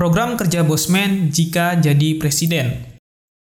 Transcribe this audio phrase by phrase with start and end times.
[0.00, 2.72] Program kerja Bosman jika jadi presiden.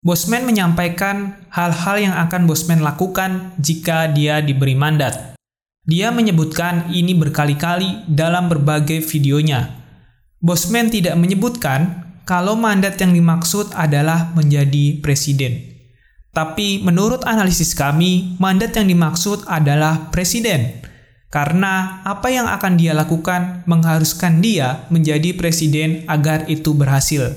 [0.04, 5.40] Bosman menyampaikan hal-hal yang akan Bosman lakukan jika dia diberi mandat.
[5.88, 9.72] Dia menyebutkan ini berkali-kali dalam berbagai videonya.
[10.36, 15.64] Bosman tidak menyebutkan kalau mandat yang dimaksud adalah menjadi presiden.
[16.28, 20.92] Tapi menurut analisis kami, mandat yang dimaksud adalah presiden.
[21.34, 27.34] Karena apa yang akan dia lakukan mengharuskan dia menjadi presiden agar itu berhasil.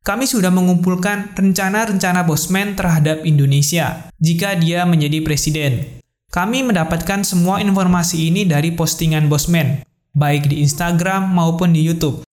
[0.00, 6.00] Kami sudah mengumpulkan rencana-rencana Bosman terhadap Indonesia jika dia menjadi presiden.
[6.32, 9.84] Kami mendapatkan semua informasi ini dari postingan Bosman,
[10.16, 12.24] baik di Instagram maupun di YouTube.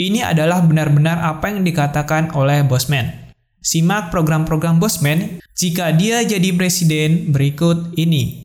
[0.00, 3.12] Ini adalah benar-benar apa yang dikatakan oleh Bosman.
[3.60, 8.40] Simak program-program Bosman jika dia jadi presiden berikut ini.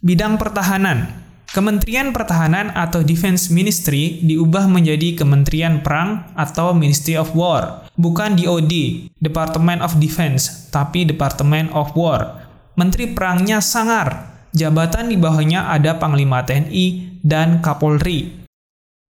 [0.00, 1.23] Bidang pertahanan.
[1.54, 9.06] Kementerian Pertahanan atau Defense Ministry diubah menjadi Kementerian Perang atau Ministry of War, bukan DOD,
[9.22, 12.42] Department of Defense, tapi Department of War.
[12.74, 18.34] Menteri Perangnya sangar, jabatan di bawahnya ada Panglima TNI dan Kapolri.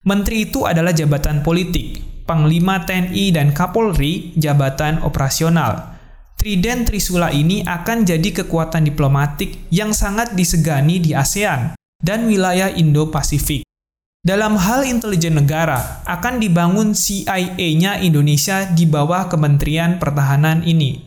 [0.04, 1.96] Menteri itu adalah jabatan politik,
[2.28, 5.96] Panglima TNI dan Kapolri jabatan operasional.
[6.36, 13.64] Trident Trisula ini akan jadi kekuatan diplomatik yang sangat disegani di ASEAN dan wilayah Indo-Pasifik.
[14.24, 21.00] Dalam hal intelijen negara, akan dibangun CIA-nya Indonesia di bawah Kementerian Pertahanan ini.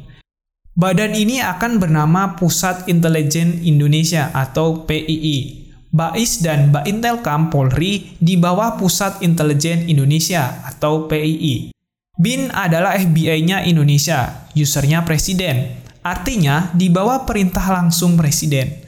[0.78, 5.66] Badan ini akan bernama Pusat Intelijen Indonesia atau PII.
[5.90, 11.74] BAIS dan Baintelkam Polri di bawah Pusat Intelijen Indonesia atau PII.
[12.18, 15.82] BIN adalah FBI-nya Indonesia, usernya presiden.
[16.06, 18.87] Artinya di bawah perintah langsung presiden.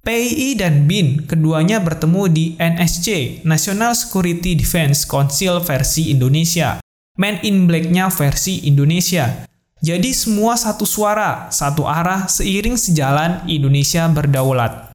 [0.00, 6.80] PII dan BIN keduanya bertemu di NSC, National Security Defense Council versi Indonesia.
[7.20, 9.44] Man in Black-nya versi Indonesia.
[9.84, 14.88] Jadi semua satu suara, satu arah, seiring sejalan Indonesia berdaulat.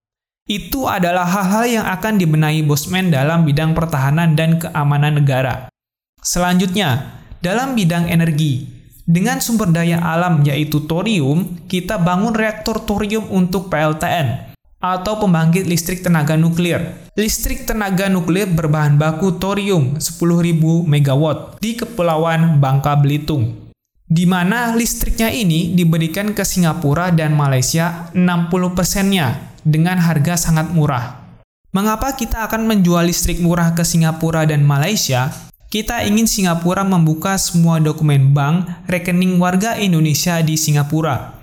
[0.49, 5.69] Itu adalah hal-hal yang akan dibenahi Bosman dalam bidang pertahanan dan keamanan negara.
[6.17, 8.65] Selanjutnya, dalam bidang energi,
[9.05, 14.54] dengan sumber daya alam yaitu thorium, kita bangun reaktor thorium untuk PLTN
[14.93, 16.93] atau pembangkit listrik tenaga nuklir.
[17.17, 21.23] Listrik tenaga nuklir berbahan baku thorium 10.000 MW
[21.57, 23.73] di Kepulauan Bangka Belitung.
[24.05, 31.25] Di mana listriknya ini diberikan ke Singapura dan Malaysia 60 persennya dengan harga sangat murah.
[31.73, 35.33] Mengapa kita akan menjual listrik murah ke Singapura dan Malaysia?
[35.67, 41.34] Kita ingin Singapura membuka semua dokumen bank rekening warga Indonesia di Singapura.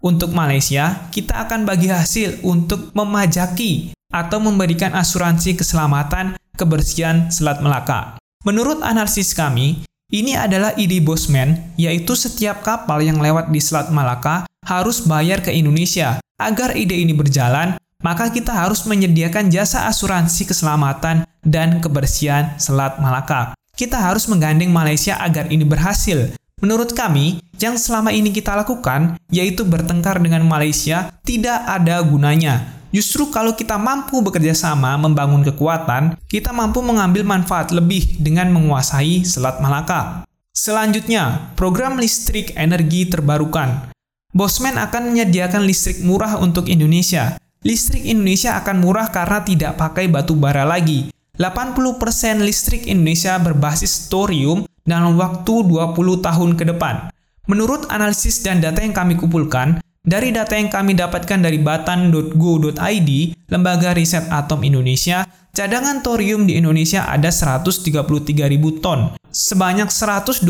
[0.00, 8.16] Untuk Malaysia, kita akan bagi hasil untuk memajaki atau memberikan asuransi keselamatan kebersihan Selat Melaka.
[8.48, 14.48] Menurut analisis kami, ini adalah ide Bosman, yaitu setiap kapal yang lewat di Selat Malaka
[14.64, 21.28] harus bayar ke Indonesia Agar ide ini berjalan, maka kita harus menyediakan jasa asuransi keselamatan
[21.44, 23.52] dan kebersihan Selat Malaka.
[23.76, 26.32] Kita harus menggandeng Malaysia agar ini berhasil.
[26.60, 32.76] Menurut kami, yang selama ini kita lakukan, yaitu bertengkar dengan Malaysia, tidak ada gunanya.
[32.92, 39.24] Justru kalau kita mampu bekerja sama membangun kekuatan, kita mampu mengambil manfaat lebih dengan menguasai
[39.24, 40.28] Selat Malaka.
[40.52, 43.94] Selanjutnya, program listrik energi terbarukan.
[44.36, 47.40] Bosman akan menyediakan listrik murah untuk Indonesia.
[47.64, 51.08] Listrik Indonesia akan murah karena tidak pakai batu bara lagi.
[51.40, 55.94] 80% listrik Indonesia berbasis thorium dalam waktu 20
[56.26, 57.14] tahun ke depan.
[57.46, 63.10] Menurut analisis dan data yang kami kumpulkan, dari data yang kami dapatkan dari batan.go.id,
[63.52, 69.12] lembaga riset atom Indonesia, cadangan thorium di Indonesia ada 133.000 ton.
[69.28, 70.46] Sebanyak 126.000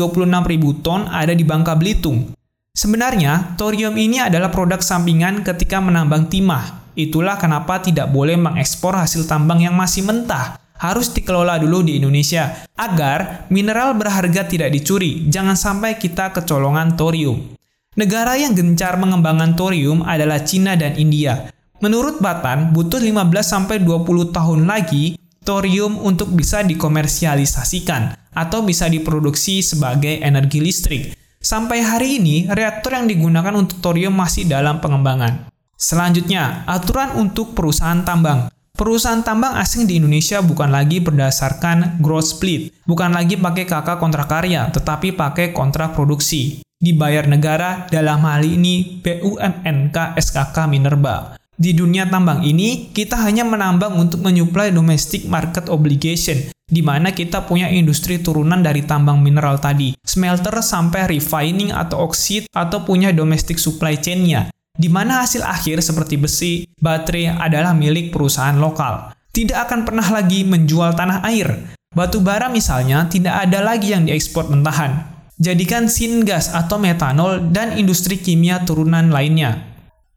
[0.79, 2.31] ton ada di Bangka Belitung.
[2.71, 6.95] Sebenarnya, thorium ini adalah produk sampingan ketika menambang timah.
[6.95, 10.60] Itulah kenapa tidak boleh mengekspor hasil tambang yang masih mentah.
[10.81, 15.29] Harus dikelola dulu di Indonesia agar mineral berharga tidak dicuri.
[15.29, 17.53] Jangan sampai kita kecolongan thorium.
[17.93, 21.53] Negara yang gencar mengembangkan thorium adalah Cina dan India.
[21.85, 30.65] Menurut Batan, butuh 15-20 tahun lagi thorium untuk bisa dikomersialisasikan atau bisa diproduksi sebagai energi
[30.65, 31.03] listrik.
[31.41, 35.49] Sampai hari ini, reaktor yang digunakan untuk thorium masih dalam pengembangan.
[35.73, 38.53] Selanjutnya, aturan untuk perusahaan tambang.
[38.81, 44.25] Perusahaan tambang asing di Indonesia bukan lagi berdasarkan growth split, bukan lagi pakai kakak kontrak
[44.25, 46.65] karya, tetapi pakai kontrak produksi.
[46.81, 51.37] Dibayar negara dalam hal ini BUMNK SKK Minerba.
[51.53, 56.49] Di dunia tambang ini, kita hanya menambang untuk menyuplai domestic market obligation.
[56.71, 62.47] di mana kita punya industri turunan dari tambang mineral tadi, smelter sampai refining atau oksid
[62.55, 64.47] atau punya domestic supply chain-nya,
[64.77, 69.11] di mana hasil akhir seperti besi, baterai adalah milik perusahaan lokal.
[69.31, 71.75] Tidak akan pernah lagi menjual tanah air.
[71.91, 75.07] Batu bara misalnya tidak ada lagi yang diekspor mentahan.
[75.41, 79.71] Jadikan singas atau metanol dan industri kimia turunan lainnya.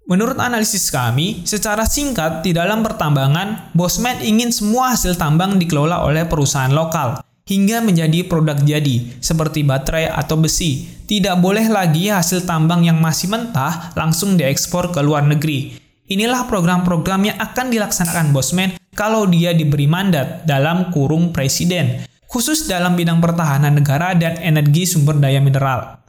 [0.05, 6.29] Menurut analisis kami, secara singkat di dalam pertambangan, Bosman ingin semua hasil tambang dikelola oleh
[6.29, 10.89] perusahaan lokal hingga menjadi produk jadi, seperti baterai atau besi.
[11.05, 15.77] Tidak boleh lagi hasil tambang yang masih mentah langsung diekspor ke luar negeri.
[16.09, 22.97] Inilah program-program yang akan dilaksanakan Bosman kalau dia diberi mandat dalam kurung presiden, khusus dalam
[22.97, 26.01] bidang pertahanan negara dan energi sumber daya mineral.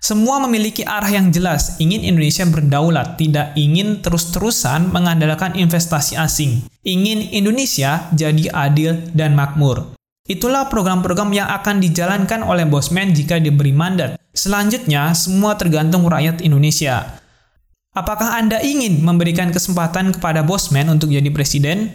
[0.00, 6.64] Semua memiliki arah yang jelas, ingin Indonesia berdaulat, tidak ingin terus-terusan mengandalkan investasi asing.
[6.80, 9.99] Ingin Indonesia jadi adil dan makmur.
[10.30, 14.14] Itulah program-program yang akan dijalankan oleh Bosman jika diberi mandat.
[14.30, 17.18] Selanjutnya, semua tergantung rakyat Indonesia.
[17.90, 21.90] Apakah Anda ingin memberikan kesempatan kepada Bosman untuk jadi presiden?